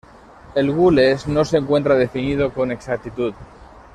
El 0.55 0.71
gules 0.71 1.27
no 1.27 1.45
se 1.45 1.57
encuentra 1.57 1.93
definido 1.93 2.51
con 2.51 2.71
exactitud. 2.71 3.35